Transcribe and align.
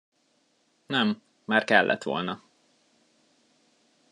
Nem, 0.85 1.21
már 1.45 1.63
kellett 1.63 2.03
volna. 2.03 2.41